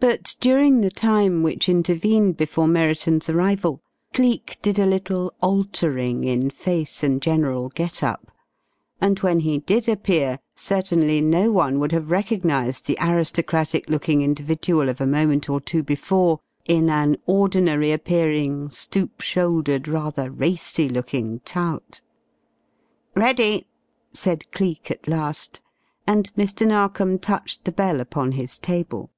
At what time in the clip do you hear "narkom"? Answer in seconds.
26.66-27.20